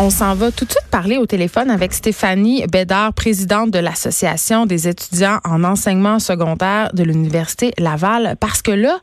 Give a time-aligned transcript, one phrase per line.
[0.00, 4.64] On s'en va tout de suite parler au téléphone avec Stéphanie Bédard, présidente de l'Association
[4.64, 9.00] des étudiants en enseignement secondaire de l'Université Laval, parce que là,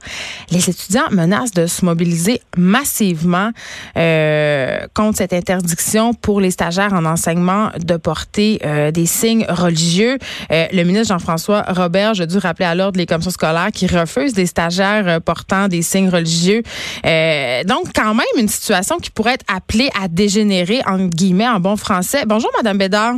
[0.52, 3.52] les étudiants menacent de se mobiliser massivement
[3.98, 10.18] euh, contre cette interdiction pour les stagiaires en enseignement de porter euh, des signes religieux.
[10.54, 14.34] Euh, le ministre Jean-François Robert a dû rappeler à l'ordre les commissions scolaires qui refusent
[14.34, 16.64] des stagiaires euh, portant des signes religieux.
[17.06, 21.60] Euh, donc, quand même, une situation qui pourrait être appelée à dégénérer en guillemets, en
[21.60, 22.24] bon français.
[22.26, 23.16] Bonjour, Madame Bédard.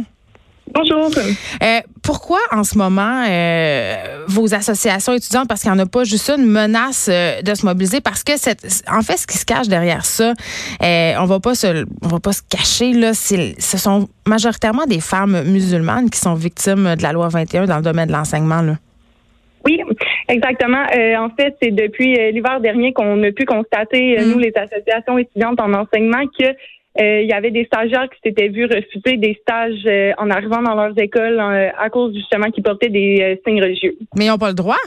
[0.73, 1.09] Bonjour.
[1.15, 6.03] Euh, pourquoi en ce moment euh, vos associations étudiantes, parce qu'il n'y en a pas
[6.03, 9.45] juste une menace euh, de se mobiliser, parce que cette, en fait, ce qui se
[9.45, 10.33] cache derrière ça,
[10.81, 15.43] on va pas se, on va pas se cacher là, ce sont majoritairement des femmes
[15.43, 18.73] musulmanes qui sont victimes de la loi 21 dans le domaine de l'enseignement là.
[19.65, 19.81] Oui,
[20.29, 20.83] exactement.
[20.95, 24.31] Euh, en fait, c'est depuis l'hiver dernier qu'on a pu constater, mm.
[24.31, 26.45] nous, les associations étudiantes en enseignement, que
[26.99, 30.75] il y avait des stagiaires qui s'étaient vus refuser des stages euh, en arrivant dans
[30.75, 33.95] leurs écoles euh, à cause justement qu'ils portaient des signes religieux.
[34.15, 34.77] Mais ils n'ont pas le droit?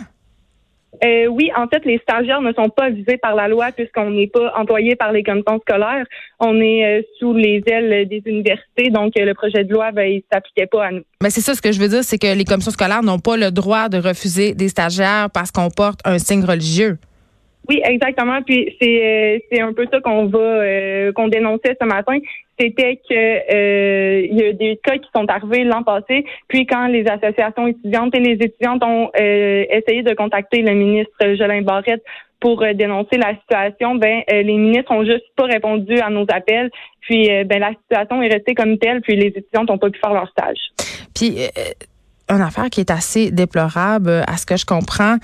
[1.31, 4.53] oui, en fait, les stagiaires ne sont pas visés par la loi puisqu'on n'est pas
[4.55, 6.05] employé par les commissions scolaires.
[6.41, 10.67] On est sous les ailes des universités, donc le projet de loi, ben, il s'appliquait
[10.67, 11.03] pas à nous.
[11.23, 13.39] Mais c'est ça ce que je veux dire, c'est que les commissions scolaires n'ont pas
[13.39, 16.99] le droit de refuser des stagiaires parce qu'on porte un signe religieux.
[17.69, 18.43] Oui, exactement.
[18.43, 22.19] Puis c'est euh, c'est un peu ça qu'on va euh, qu'on dénonçait ce matin.
[22.59, 26.25] C'était que euh, il y a des cas qui sont arrivés l'an passé.
[26.49, 31.63] Puis quand les associations étudiantes et les étudiantes ont essayé de contacter le ministre Jolin
[31.63, 32.03] Barrette
[32.39, 36.71] pour dénoncer la situation, ben les ministres ont juste pas répondu à nos appels.
[37.03, 39.01] Puis ben la situation est restée comme telle.
[39.01, 40.59] Puis les étudiantes n'ont pas pu faire leur stage.
[41.15, 41.37] Puis
[42.31, 45.17] une affaire qui est assez déplorable, euh, à ce que je comprends,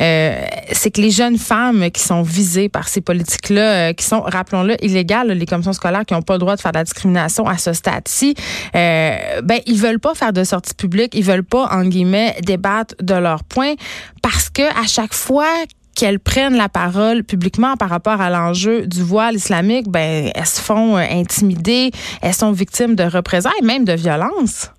[0.00, 4.20] euh, c'est que les jeunes femmes qui sont visées par ces politiques-là, euh, qui sont,
[4.20, 7.46] rappelons-le, illégales, les commissions scolaires qui n'ont pas le droit de faire de la discrimination
[7.46, 8.34] à ce stade-ci,
[8.74, 12.94] euh, ben ils veulent pas faire de sortie publique, ils veulent pas, en guillemets, débattre
[13.00, 13.74] de leurs points,
[14.22, 15.48] parce que à chaque fois
[15.94, 20.60] qu'elles prennent la parole publiquement par rapport à l'enjeu du voile islamique, ben elles se
[20.60, 21.90] font intimider,
[22.22, 24.70] elles sont victimes de représailles, même de violences.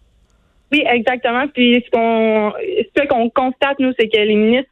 [0.74, 1.48] Oui, exactement.
[1.54, 2.52] Puis ce qu'on
[2.98, 4.72] ce qu'on constate nous, c'est que les ministres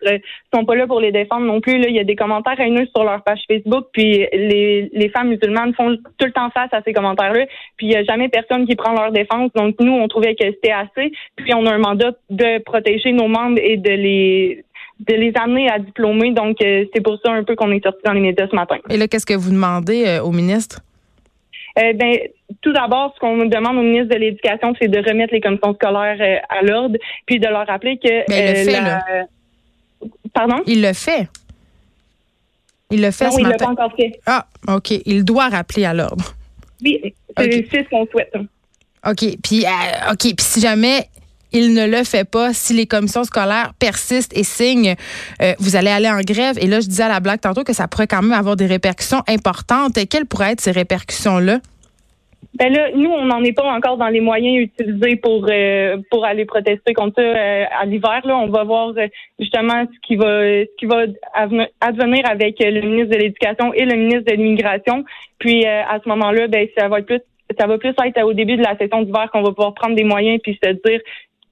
[0.51, 1.77] sont pas là pour les défendre non plus.
[1.77, 5.29] Là, il y a des commentaires haineux sur leur page Facebook, puis les, les femmes
[5.29, 7.45] musulmanes font tout le temps face à ces commentaires-là.
[7.77, 9.51] Puis il y a jamais personne qui prend leur défense.
[9.53, 11.11] Donc nous, on trouvait que c'était assez.
[11.35, 14.65] Puis on a un mandat de protéger nos membres et de les
[15.07, 16.31] de les amener à diplômer.
[16.31, 18.77] Donc euh, c'est pour ça un peu qu'on est sorti dans les médias ce matin.
[18.89, 20.81] Et là, qu'est-ce que vous demandez euh, au ministre?
[21.79, 22.17] Euh, ben,
[22.61, 26.17] tout d'abord, ce qu'on demande au ministre de l'Éducation, c'est de remettre les commissions scolaires
[26.19, 28.29] euh, à l'ordre, puis de leur rappeler que.
[28.29, 29.03] Mais il le euh, fait, là.
[30.33, 30.63] Pardon?
[30.65, 31.27] Il le fait.
[32.89, 33.57] Il le fait non, ce il matin.
[33.57, 34.19] l'a pas encore fait.
[34.25, 34.91] Ah, OK.
[35.05, 36.35] Il doit rappeler à l'ordre.
[36.83, 36.99] Oui,
[37.37, 37.67] c'est okay.
[37.71, 38.33] ce qu'on souhaite.
[39.07, 39.37] OK.
[39.41, 40.19] Puis, euh, OK.
[40.19, 41.07] Puis si jamais
[41.51, 44.95] il ne le fait pas, si les commissions scolaires persistent et signent,
[45.41, 46.57] euh, vous allez aller en grève.
[46.59, 48.65] Et là, je disais à la blague tantôt que ça pourrait quand même avoir des
[48.65, 49.97] répercussions importantes.
[50.09, 51.59] Quelles pourraient être ces répercussions-là?
[52.55, 56.25] Ben là, nous, on n'en est pas encore dans les moyens utilisés pour euh, pour
[56.25, 58.21] aller protester contre ça euh, à l'hiver.
[58.25, 58.93] Là, on va voir
[59.39, 61.05] justement ce qui va ce qui va
[61.79, 65.05] advenir avec le ministre de l'Éducation et le ministre de l'Immigration.
[65.39, 67.21] Puis à ce moment-là, ben ça va être plus
[67.57, 70.03] ça va plus être au début de la session d'hiver qu'on va pouvoir prendre des
[70.03, 70.99] moyens puis se dire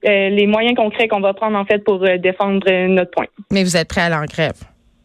[0.02, 3.26] les moyens concrets qu'on va prendre en fait pour défendre notre point.
[3.52, 4.54] Mais vous êtes prêt à aller en grève?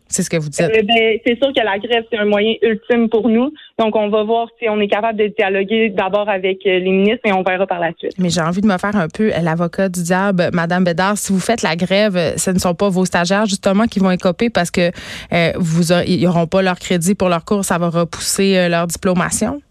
[0.08, 0.62] C'est ce que vous dites.
[0.62, 3.52] Euh, ben, c'est sûr que la grève, c'est un moyen ultime pour nous.
[3.80, 7.22] Donc, on va voir si on est capable de dialoguer d'abord avec euh, les ministres
[7.26, 8.14] et on verra par la suite.
[8.20, 10.50] Mais j'ai envie de me faire un peu l'avocat du diable.
[10.54, 14.00] Madame Bédard, si vous faites la grève, ce ne sont pas vos stagiaires, justement, qui
[14.00, 14.92] vont écoper parce que
[15.34, 17.66] euh, vous ils n'auront pas leur crédit pour leur cours.
[17.66, 19.62] Ça va repousser euh, leur diplomation?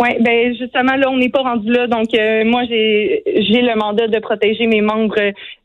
[0.00, 1.86] Oui, ben justement là, on n'est pas rendu là.
[1.86, 5.14] Donc euh, moi, j'ai j'ai le mandat de protéger mes membres.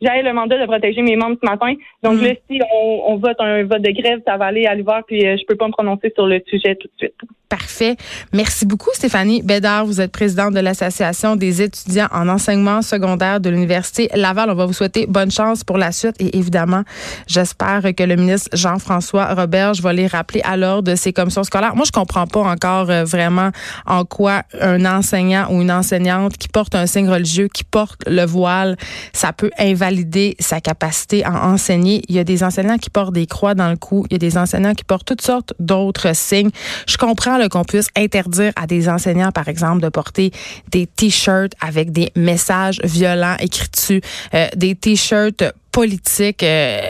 [0.01, 1.73] J'avais le mandat de protéger mes membres ce matin.
[2.03, 2.23] Donc mm.
[2.23, 5.25] là, si on, on, vote un vote de grève, ça va aller à l'hiver, puis
[5.25, 7.15] euh, je peux pas me prononcer sur le sujet tout de suite.
[7.49, 7.95] Parfait.
[8.33, 9.85] Merci beaucoup, Stéphanie Bédard.
[9.85, 14.49] Vous êtes présidente de l'Association des étudiants en enseignement secondaire de l'Université Laval.
[14.49, 16.83] On va vous souhaiter bonne chance pour la suite et évidemment,
[17.27, 21.75] j'espère que le ministre Jean-François Roberge va les rappeler à l'ordre de ces commissions scolaires.
[21.75, 23.51] Moi, je comprends pas encore euh, vraiment
[23.85, 28.25] en quoi un enseignant ou une enseignante qui porte un signe religieux, qui porte le
[28.25, 28.75] voile,
[29.13, 32.01] ça peut invalider sa capacité à enseigner.
[32.09, 34.19] Il y a des enseignants qui portent des croix dans le cou, il y a
[34.19, 36.49] des enseignants qui portent toutes sortes d'autres signes.
[36.87, 40.31] Je comprends qu'on puisse interdire à des enseignants, par exemple, de porter
[40.71, 44.01] des t-shirts avec des messages violents écrits dessus,
[44.33, 46.43] euh, des t-shirts politiques.
[46.43, 46.81] Euh,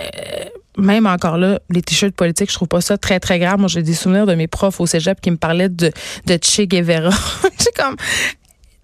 [0.77, 3.59] même encore là, les t-shirts politiques, je trouve pas ça très, très grave.
[3.59, 5.91] Moi, j'ai des souvenirs de mes profs au cégep qui me parlaient de,
[6.25, 7.11] de Che Guevara.
[7.57, 7.95] c'est comme,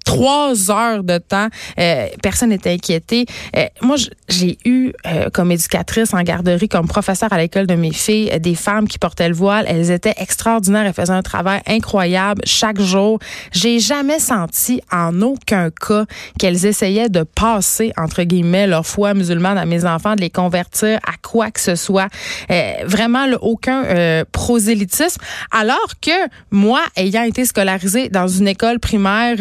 [0.03, 1.47] trois heures de temps.
[1.79, 3.25] Euh, personne n'était inquiété.
[3.55, 3.95] Euh, moi,
[4.29, 8.55] j'ai eu euh, comme éducatrice en garderie, comme professeur à l'école de mes filles, des
[8.55, 9.65] femmes qui portaient le voile.
[9.67, 10.85] Elles étaient extraordinaires.
[10.85, 13.19] Elles faisaient un travail incroyable chaque jour.
[13.51, 16.05] J'ai jamais senti en aucun cas
[16.39, 20.99] qu'elles essayaient de passer, entre guillemets, leur foi musulmane à mes enfants, de les convertir
[21.07, 22.07] à quoi que ce soit.
[22.85, 25.21] vraiment, là, aucun prosélytisme.
[25.51, 26.11] Alors que
[26.51, 29.37] moi, ayant été scolarisée dans une école primaire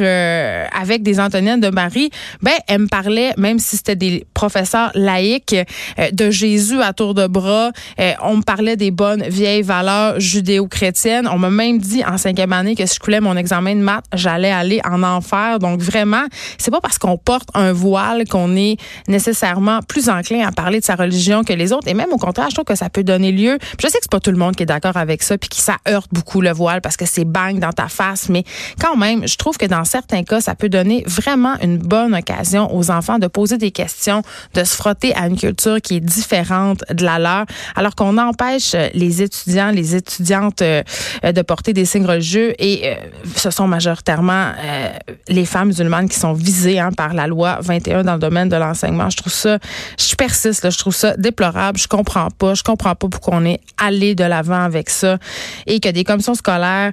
[0.51, 2.11] euh, avec des Antonines de Marie,
[2.43, 5.55] ben elle me parlait, même si c'était des professeurs laïcs,
[5.99, 7.71] euh, de Jésus à tour de bras.
[8.01, 11.29] Euh, on me parlait des bonnes vieilles valeurs judéo-chrétiennes.
[11.29, 14.05] On m'a même dit en cinquième année que si je coulais mon examen de maths,
[14.13, 15.59] j'allais aller en enfer.
[15.59, 16.25] Donc vraiment,
[16.59, 18.77] c'est pas parce qu'on porte un voile qu'on est
[19.09, 21.89] nécessairement plus enclin à parler de sa religion que les autres.
[21.89, 23.59] Et même au contraire, je trouve que ça peut donner lieu.
[23.81, 25.61] je sais que c'est pas tout le monde qui est d'accord avec ça, puis qui
[25.61, 28.29] ça heurte beaucoup le voile parce que c'est bang dans ta face.
[28.29, 28.45] Mais
[28.81, 32.75] quand même, je trouve que dans certains cas, ça peut donner vraiment une bonne occasion
[32.75, 34.23] aux enfants de poser des questions,
[34.55, 37.47] de se frotter à une culture qui est différente de la leur,
[37.77, 40.83] alors qu'on empêche les étudiants, les étudiantes euh,
[41.23, 42.95] de porter des signes religieux et euh,
[43.37, 44.89] ce sont majoritairement euh,
[45.29, 48.57] les femmes musulmanes qui sont visées hein, par la loi 21 dans le domaine de
[48.57, 49.11] l'enseignement.
[49.11, 49.59] Je trouve ça,
[49.99, 51.79] je persiste, là, je trouve ça déplorable.
[51.79, 55.19] Je comprends pas, je comprends pas pourquoi on est allé de l'avant avec ça
[55.67, 56.93] et que des commissions scolaires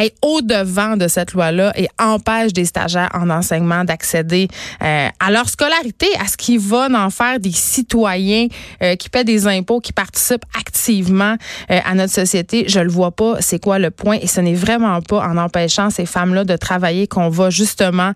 [0.00, 4.48] est au-devant de cette loi-là et empêche des stagiaires en enseignement d'accéder
[4.82, 8.46] euh, à leur scolarité, à ce qui va en faire des citoyens
[8.82, 11.36] euh, qui paient des impôts, qui participent activement
[11.70, 12.64] euh, à notre société.
[12.68, 14.18] Je le vois pas, c'est quoi le point?
[14.20, 18.12] Et ce n'est vraiment pas en empêchant ces femmes-là de travailler qu'on va justement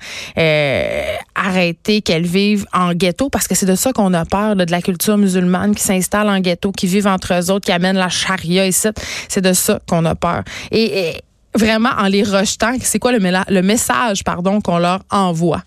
[1.34, 4.80] arrêter qu'elles vivent en ghetto parce que c'est de ça qu'on a peur, de la
[4.80, 8.66] culture musulmane qui s'installe en ghetto, qui vivent entre eux autres, qui amènent la charia
[8.66, 8.88] ici.
[9.28, 10.42] C'est de ça qu'on a peur.
[10.70, 11.22] et, et
[11.56, 15.62] vraiment en les rejetant, c'est quoi le, le message pardon qu'on leur envoie?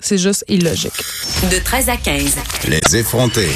[0.00, 0.92] C'est juste illogique.
[1.50, 2.36] De 13 à 15.
[2.68, 3.52] Les effrontés.